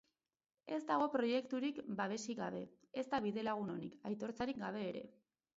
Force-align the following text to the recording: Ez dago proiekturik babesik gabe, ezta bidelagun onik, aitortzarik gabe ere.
Ez 0.77 0.79
dago 0.91 1.09
proiekturik 1.15 1.77
babesik 2.01 2.39
gabe, 2.41 2.63
ezta 3.05 3.23
bidelagun 3.27 3.73
onik, 3.77 3.97
aitortzarik 4.13 4.63
gabe 4.65 4.87
ere. 4.93 5.07